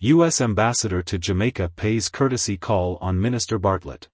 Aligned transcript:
U.S. 0.00 0.40
Ambassador 0.40 1.02
to 1.02 1.18
Jamaica 1.18 1.72
pays 1.74 2.08
courtesy 2.08 2.56
call 2.56 2.98
on 3.00 3.20
Minister 3.20 3.58
Bartlett. 3.58 4.06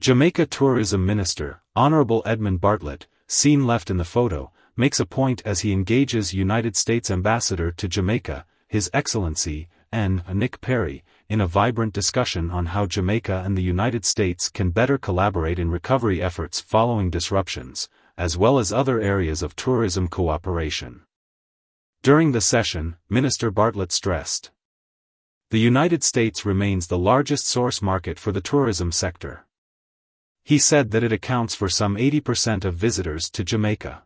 Jamaica 0.00 0.44
Tourism 0.44 1.06
Minister, 1.06 1.62
Honorable 1.74 2.22
Edmund 2.26 2.60
Bartlett, 2.60 3.06
seen 3.26 3.66
left 3.66 3.88
in 3.88 3.96
the 3.96 4.04
photo, 4.04 4.52
makes 4.76 5.00
a 5.00 5.06
point 5.06 5.40
as 5.46 5.60
he 5.60 5.72
engages 5.72 6.34
United 6.34 6.76
States 6.76 7.10
Ambassador 7.10 7.70
to 7.72 7.88
Jamaica, 7.88 8.44
His 8.68 8.90
Excellency, 8.92 9.66
N. 9.90 10.24
Nick 10.30 10.60
Perry, 10.60 11.04
in 11.26 11.40
a 11.40 11.46
vibrant 11.46 11.94
discussion 11.94 12.50
on 12.50 12.66
how 12.66 12.84
Jamaica 12.84 13.44
and 13.46 13.56
the 13.56 13.62
United 13.62 14.04
States 14.04 14.50
can 14.50 14.72
better 14.72 14.98
collaborate 14.98 15.58
in 15.58 15.70
recovery 15.70 16.20
efforts 16.20 16.60
following 16.60 17.08
disruptions, 17.08 17.88
as 18.18 18.36
well 18.36 18.58
as 18.58 18.74
other 18.74 19.00
areas 19.00 19.42
of 19.42 19.56
tourism 19.56 20.06
cooperation. 20.06 21.00
During 22.02 22.32
the 22.32 22.42
session, 22.42 22.96
Minister 23.08 23.50
Bartlett 23.50 23.90
stressed. 23.90 24.50
The 25.52 25.60
United 25.60 26.02
States 26.02 26.46
remains 26.46 26.86
the 26.86 26.96
largest 26.96 27.46
source 27.46 27.82
market 27.82 28.18
for 28.18 28.32
the 28.32 28.40
tourism 28.40 28.90
sector. 28.90 29.44
He 30.44 30.56
said 30.56 30.92
that 30.92 31.02
it 31.02 31.12
accounts 31.12 31.54
for 31.54 31.68
some 31.68 31.96
80% 31.96 32.64
of 32.64 32.74
visitors 32.74 33.28
to 33.32 33.44
Jamaica. 33.44 34.02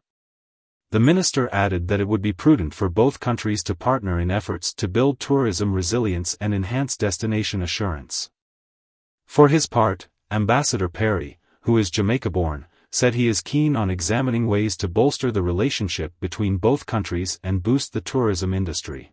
The 0.91 0.99
minister 0.99 1.49
added 1.53 1.87
that 1.87 2.01
it 2.01 2.09
would 2.09 2.21
be 2.21 2.33
prudent 2.33 2.75
for 2.75 2.89
both 2.89 3.21
countries 3.21 3.63
to 3.63 3.77
partner 3.77 4.19
in 4.19 4.29
efforts 4.29 4.75
to 4.75 4.89
build 4.89 5.21
tourism 5.21 5.73
resilience 5.73 6.37
and 6.41 6.53
enhance 6.53 6.97
destination 6.97 7.63
assurance. 7.63 8.29
For 9.25 9.47
his 9.47 9.69
part, 9.69 10.09
Ambassador 10.33 10.89
Perry, 10.89 11.39
who 11.61 11.79
is 11.79 11.93
Jamaica-born, 11.93 12.67
said 12.91 13.15
he 13.15 13.29
is 13.29 13.41
keen 13.41 13.77
on 13.77 13.89
examining 13.89 14.49
ways 14.49 14.77
to 14.79 14.89
bolster 14.89 15.31
the 15.31 15.43
relationship 15.43 16.13
between 16.19 16.57
both 16.57 16.87
countries 16.87 17.39
and 17.45 17.63
boost 17.63 17.93
the 17.93 18.01
tourism 18.01 18.53
industry. 18.53 19.13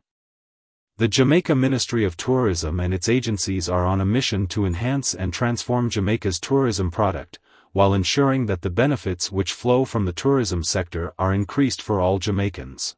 The 0.97 1.07
Jamaica 1.07 1.55
Ministry 1.55 2.05
of 2.05 2.15
Tourism 2.15 2.79
and 2.79 2.93
its 2.93 3.09
agencies 3.09 3.67
are 3.67 3.83
on 3.83 3.99
a 3.99 4.05
mission 4.05 4.45
to 4.49 4.63
enhance 4.63 5.15
and 5.15 5.33
transform 5.33 5.89
Jamaica's 5.89 6.39
tourism 6.39 6.91
product, 6.91 7.39
while 7.71 7.95
ensuring 7.95 8.45
that 8.45 8.61
the 8.61 8.69
benefits 8.69 9.31
which 9.31 9.53
flow 9.53 9.85
from 9.85 10.05
the 10.05 10.13
tourism 10.13 10.63
sector 10.63 11.11
are 11.17 11.33
increased 11.33 11.81
for 11.81 11.99
all 11.99 12.19
Jamaicans. 12.19 12.95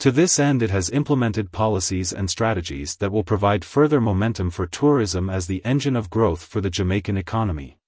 To 0.00 0.10
this 0.10 0.40
end 0.40 0.64
it 0.64 0.70
has 0.70 0.90
implemented 0.90 1.52
policies 1.52 2.12
and 2.12 2.28
strategies 2.28 2.96
that 2.96 3.12
will 3.12 3.22
provide 3.22 3.64
further 3.64 4.00
momentum 4.00 4.50
for 4.50 4.66
tourism 4.66 5.30
as 5.30 5.46
the 5.46 5.64
engine 5.64 5.94
of 5.94 6.10
growth 6.10 6.44
for 6.44 6.60
the 6.60 6.70
Jamaican 6.70 7.16
economy. 7.16 7.78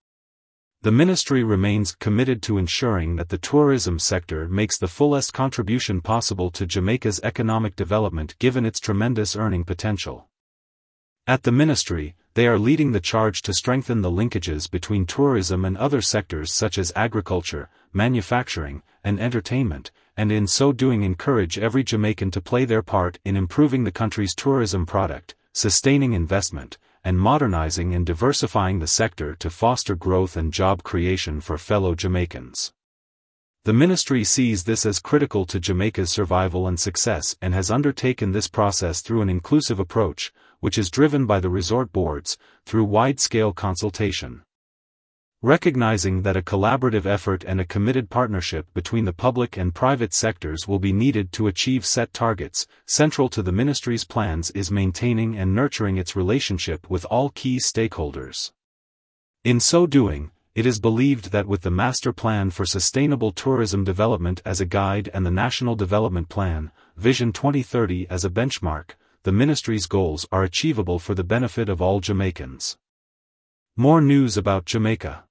The 0.82 0.92
ministry 0.92 1.42
remains 1.42 1.90
committed 1.90 2.40
to 2.42 2.56
ensuring 2.56 3.16
that 3.16 3.30
the 3.30 3.36
tourism 3.36 3.98
sector 3.98 4.46
makes 4.48 4.78
the 4.78 4.86
fullest 4.86 5.34
contribution 5.34 6.00
possible 6.00 6.52
to 6.52 6.66
Jamaica's 6.66 7.18
economic 7.24 7.74
development 7.74 8.36
given 8.38 8.64
its 8.64 8.78
tremendous 8.78 9.34
earning 9.34 9.64
potential. 9.64 10.28
At 11.26 11.42
the 11.42 11.50
ministry, 11.50 12.14
they 12.34 12.46
are 12.46 12.60
leading 12.60 12.92
the 12.92 13.00
charge 13.00 13.42
to 13.42 13.52
strengthen 13.52 14.02
the 14.02 14.10
linkages 14.10 14.70
between 14.70 15.04
tourism 15.04 15.64
and 15.64 15.76
other 15.76 16.00
sectors 16.00 16.52
such 16.52 16.78
as 16.78 16.92
agriculture, 16.94 17.70
manufacturing, 17.92 18.84
and 19.02 19.18
entertainment, 19.18 19.90
and 20.16 20.30
in 20.30 20.46
so 20.46 20.70
doing 20.70 21.02
encourage 21.02 21.58
every 21.58 21.82
Jamaican 21.82 22.30
to 22.30 22.40
play 22.40 22.64
their 22.64 22.82
part 22.82 23.18
in 23.24 23.36
improving 23.36 23.82
the 23.82 23.90
country's 23.90 24.32
tourism 24.32 24.86
product, 24.86 25.34
sustaining 25.52 26.12
investment, 26.12 26.78
and 27.04 27.18
modernizing 27.18 27.94
and 27.94 28.04
diversifying 28.04 28.78
the 28.78 28.86
sector 28.86 29.34
to 29.36 29.50
foster 29.50 29.94
growth 29.94 30.36
and 30.36 30.52
job 30.52 30.82
creation 30.82 31.40
for 31.40 31.58
fellow 31.58 31.94
Jamaicans. 31.94 32.72
The 33.64 33.72
ministry 33.72 34.24
sees 34.24 34.64
this 34.64 34.86
as 34.86 34.98
critical 34.98 35.44
to 35.46 35.60
Jamaica's 35.60 36.10
survival 36.10 36.66
and 36.66 36.80
success 36.80 37.36
and 37.42 37.52
has 37.52 37.70
undertaken 37.70 38.32
this 38.32 38.48
process 38.48 39.02
through 39.02 39.20
an 39.20 39.28
inclusive 39.28 39.78
approach, 39.78 40.32
which 40.60 40.78
is 40.78 40.90
driven 40.90 41.26
by 41.26 41.40
the 41.40 41.50
resort 41.50 41.92
boards, 41.92 42.38
through 42.64 42.84
wide-scale 42.84 43.52
consultation. 43.52 44.42
Recognizing 45.42 46.22
that 46.22 46.36
a 46.36 46.42
collaborative 46.42 47.06
effort 47.06 47.44
and 47.44 47.60
a 47.60 47.64
committed 47.64 48.10
partnership 48.10 48.66
between 48.74 49.04
the 49.04 49.12
public 49.12 49.56
and 49.56 49.72
private 49.72 50.12
sectors 50.12 50.66
will 50.66 50.80
be 50.80 50.92
needed 50.92 51.30
to 51.30 51.46
achieve 51.46 51.86
set 51.86 52.12
targets, 52.12 52.66
central 52.86 53.28
to 53.28 53.40
the 53.40 53.52
ministry's 53.52 54.02
plans 54.02 54.50
is 54.50 54.72
maintaining 54.72 55.38
and 55.38 55.54
nurturing 55.54 55.96
its 55.96 56.16
relationship 56.16 56.90
with 56.90 57.04
all 57.04 57.30
key 57.30 57.58
stakeholders. 57.58 58.50
In 59.44 59.60
so 59.60 59.86
doing, 59.86 60.32
it 60.56 60.66
is 60.66 60.80
believed 60.80 61.30
that 61.30 61.46
with 61.46 61.60
the 61.60 61.70
Master 61.70 62.12
Plan 62.12 62.50
for 62.50 62.66
Sustainable 62.66 63.30
Tourism 63.30 63.84
Development 63.84 64.42
as 64.44 64.60
a 64.60 64.66
guide 64.66 65.08
and 65.14 65.24
the 65.24 65.30
National 65.30 65.76
Development 65.76 66.28
Plan, 66.28 66.72
Vision 66.96 67.32
2030 67.32 68.08
as 68.10 68.24
a 68.24 68.30
benchmark, 68.30 68.96
the 69.22 69.30
ministry's 69.30 69.86
goals 69.86 70.26
are 70.32 70.42
achievable 70.42 70.98
for 70.98 71.14
the 71.14 71.22
benefit 71.22 71.68
of 71.68 71.80
all 71.80 72.00
Jamaicans. 72.00 72.76
More 73.76 74.00
news 74.00 74.36
about 74.36 74.64
Jamaica. 74.64 75.26